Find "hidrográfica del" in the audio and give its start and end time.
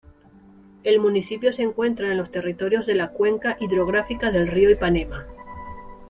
3.59-4.47